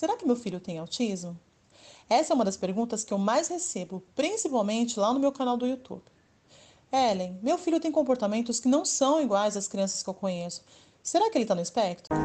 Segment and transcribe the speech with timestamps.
[0.00, 1.38] será que meu filho tem autismo?
[2.08, 5.66] Essa é uma das perguntas que eu mais recebo, principalmente lá no meu canal do
[5.66, 6.04] YouTube.
[6.90, 10.62] Ellen, meu filho tem comportamentos que não são iguais às crianças que eu conheço.
[11.02, 12.16] Será que ele está no espectro?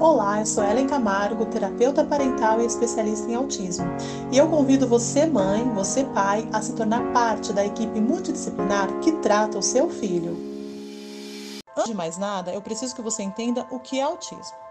[0.00, 3.84] Olá, eu sou Ellen Camargo, terapeuta parental e especialista em autismo.
[4.32, 9.12] E eu convido você, mãe, você, pai, a se tornar parte da equipe multidisciplinar que
[9.20, 10.34] trata o seu filho.
[11.76, 14.67] Antes de mais nada, eu preciso que você entenda o que é autismo.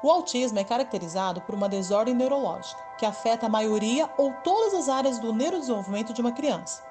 [0.00, 4.88] O autismo é caracterizado por uma desordem neurológica que afeta a maioria ou todas as
[4.88, 6.82] áreas do neurodesenvolvimento de uma criança.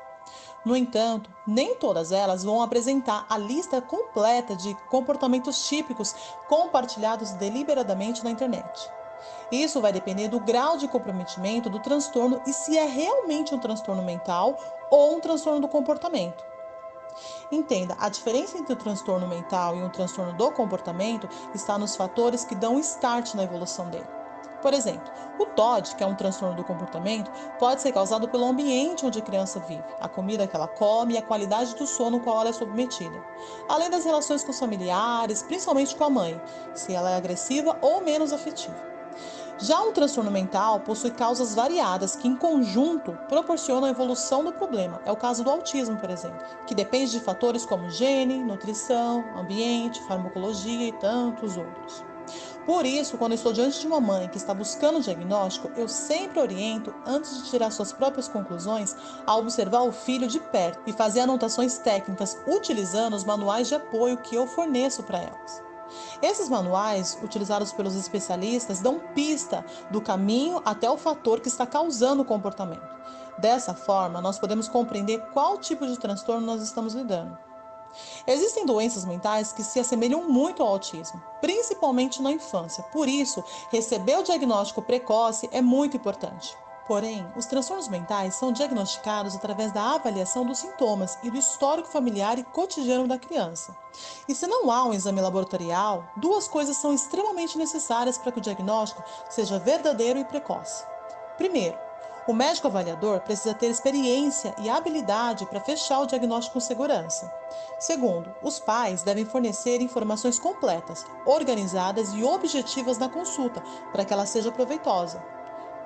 [0.64, 8.24] No entanto, nem todas elas vão apresentar a lista completa de comportamentos típicos compartilhados deliberadamente
[8.24, 8.92] na internet.
[9.50, 14.04] Isso vai depender do grau de comprometimento do transtorno e se é realmente um transtorno
[14.04, 16.46] mental ou um transtorno do comportamento.
[17.52, 22.44] Entenda, a diferença entre o transtorno mental e um transtorno do comportamento está nos fatores
[22.44, 24.08] que dão start na evolução dele.
[24.62, 29.06] Por exemplo, o TOD, que é um transtorno do comportamento, pode ser causado pelo ambiente
[29.06, 32.42] onde a criança vive, a comida que ela come e a qualidade do sono qual
[32.42, 33.24] ela é submetida,
[33.70, 36.42] além das relações com os familiares, principalmente com a mãe,
[36.74, 38.97] se ela é agressiva ou menos afetiva.
[39.60, 45.02] Já um transtorno mental possui causas variadas que, em conjunto, proporcionam a evolução do problema.
[45.04, 50.04] É o caso do autismo, por exemplo, que depende de fatores como gene, nutrição, ambiente,
[50.04, 52.04] farmacologia e tantos outros.
[52.68, 56.40] Por isso, quando estou diante de uma mãe que está buscando um diagnóstico, eu sempre
[56.40, 61.22] oriento, antes de tirar suas próprias conclusões, a observar o filho de perto e fazer
[61.22, 65.67] anotações técnicas utilizando os manuais de apoio que eu forneço para elas.
[66.22, 72.22] Esses manuais, utilizados pelos especialistas, dão pista do caminho até o fator que está causando
[72.22, 72.98] o comportamento.
[73.38, 77.38] Dessa forma, nós podemos compreender qual tipo de transtorno nós estamos lidando.
[78.26, 82.84] Existem doenças mentais que se assemelham muito ao autismo, principalmente na infância.
[82.92, 86.56] Por isso, receber o diagnóstico precoce é muito importante.
[86.88, 92.40] Porém, os transtornos mentais são diagnosticados através da avaliação dos sintomas e do histórico familiar
[92.40, 93.76] e cotidiano da criança.
[94.28, 98.42] E se não há um exame laboratorial, duas coisas são extremamente necessárias para que o
[98.42, 100.86] diagnóstico seja verdadeiro e precoce.
[101.38, 101.78] Primeiro,
[102.26, 107.34] o médico avaliador precisa ter experiência e habilidade para fechar o diagnóstico com segurança.
[107.80, 114.26] Segundo, os pais devem fornecer informações completas, organizadas e objetivas na consulta para que ela
[114.26, 115.37] seja proveitosa.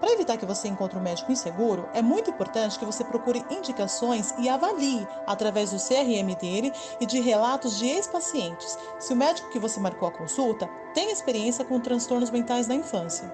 [0.02, 4.34] Para evitar que você encontre um médico inseguro, é muito importante que você procure indicações
[4.40, 9.60] e avalie, através do CRM dele e de relatos de ex-pacientes, se o médico que
[9.60, 13.32] você marcou a consulta tem experiência com transtornos mentais na infância.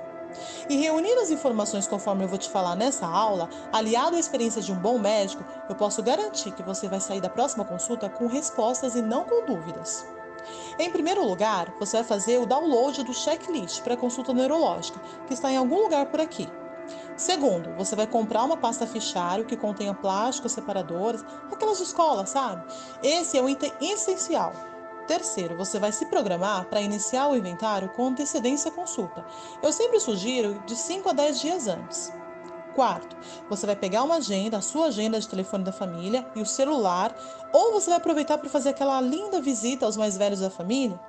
[0.70, 4.74] E reunir as informações conforme eu vou te falar nessa aula, aliado à experiência de
[4.74, 8.94] um bom médico, eu posso garantir que você vai sair da próxima consulta com respostas
[8.94, 10.06] e não com dúvidas.
[10.78, 15.52] Em primeiro lugar, você vai fazer o download do checklist para consulta neurológica, que está
[15.52, 16.48] em algum lugar por aqui.
[17.16, 22.64] Segundo, você vai comprar uma pasta fichário que contenha plásticos separadores, aquelas de escola, sabe?
[23.02, 24.54] Esse é um item essencial.
[25.08, 29.26] Terceiro, você vai se programar para iniciar o inventário com antecedência à consulta.
[29.64, 32.12] Eu sempre sugiro de 5 a 10 dias antes.
[32.76, 33.16] Quarto,
[33.50, 37.16] você vai pegar uma agenda, a sua agenda de telefone da família e o celular,
[37.52, 41.00] ou você vai aproveitar para fazer aquela linda visita aos mais velhos da família.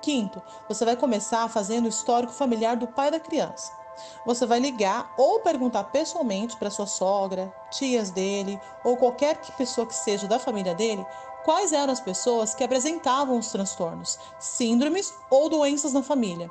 [0.00, 3.79] Quinto, você vai começar fazendo o histórico familiar do pai da criança.
[4.24, 9.94] Você vai ligar ou perguntar pessoalmente para sua sogra, tias dele ou qualquer pessoa que
[9.94, 11.06] seja da família dele
[11.42, 16.50] quais eram as pessoas que apresentavam os transtornos, síndromes ou doenças na família.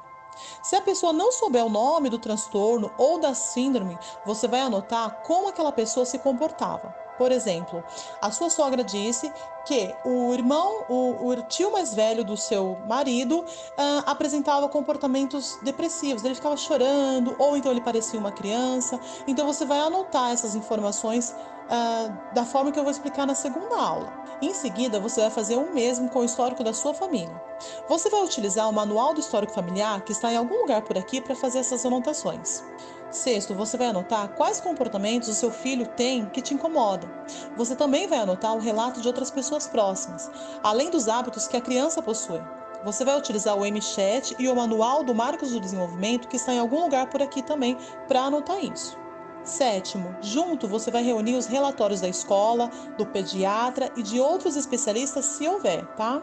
[0.61, 5.19] Se a pessoa não souber o nome do transtorno ou da síndrome, você vai anotar
[5.21, 6.95] como aquela pessoa se comportava.
[7.17, 7.83] Por exemplo,
[8.21, 9.33] a sua sogra disse
[9.69, 16.23] que o irmão, o, o tio mais velho do seu marido, uh, apresentava comportamentos depressivos.
[16.25, 18.99] Ele ficava chorando, ou então ele parecia uma criança.
[19.27, 21.35] Então você vai anotar essas informações
[21.67, 24.11] uh, da forma que eu vou explicar na segunda aula.
[24.41, 27.39] Em seguida, você vai fazer o mesmo com o histórico da sua família.
[27.87, 31.21] Você vai utilizar o manual do histórico familiar que está em algum lugar por aqui
[31.21, 32.63] para fazer essas anotações.
[33.11, 37.09] Sexto, você vai anotar quais comportamentos o seu filho tem que te incomodam.
[37.57, 40.29] Você também vai anotar o relato de outras pessoas próximas,
[40.63, 42.41] além dos hábitos que a criança possui.
[42.83, 46.59] Você vai utilizar o MChat e o manual do Marcos do Desenvolvimento, que está em
[46.59, 47.77] algum lugar por aqui também,
[48.07, 48.97] para anotar isso.
[49.43, 55.25] Sétimo, junto você vai reunir os relatórios da escola, do pediatra e de outros especialistas,
[55.25, 56.21] se houver, tá?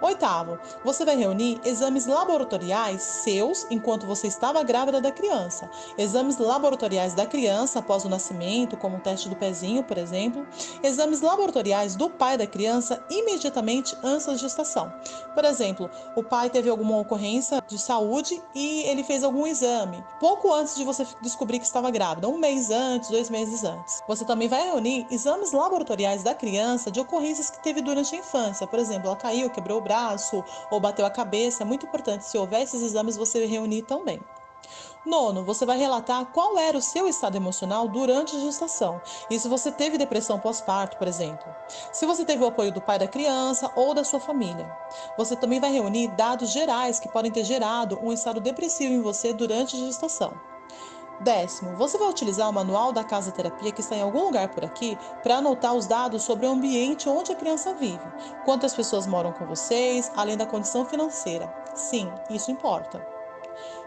[0.00, 5.70] Oitavo, você vai reunir exames laboratoriais seus enquanto você estava grávida da criança.
[5.96, 10.46] Exames laboratoriais da criança após o nascimento, como o teste do pezinho, por exemplo.
[10.82, 14.92] Exames laboratoriais do pai da criança imediatamente antes da gestação.
[15.34, 20.52] Por exemplo, o pai teve alguma ocorrência de saúde e ele fez algum exame pouco
[20.52, 24.02] antes de você descobrir que estava grávida, um mês antes, dois meses antes.
[24.06, 28.66] Você também vai reunir exames laboratoriais da criança de ocorrências que teve durante a infância.
[28.66, 31.62] Por exemplo, ela caiu, quebrou o braço braço ou bateu a cabeça.
[31.62, 34.20] É muito importante, se houver esses exames, você reunir também.
[35.06, 39.02] Nono, você vai relatar qual era o seu estado emocional durante a gestação.
[39.30, 41.44] E se você teve depressão pós-parto, por exemplo.
[41.92, 44.66] Se você teve o apoio do pai da criança ou da sua família.
[45.18, 49.34] Você também vai reunir dados gerais que podem ter gerado um estado depressivo em você
[49.34, 50.53] durante a gestação.
[51.24, 54.62] Décimo, você vai utilizar o manual da casa terapia que está em algum lugar por
[54.62, 58.04] aqui para anotar os dados sobre o ambiente onde a criança vive,
[58.44, 61.50] quantas pessoas moram com vocês, além da condição financeira.
[61.74, 63.13] Sim, isso importa.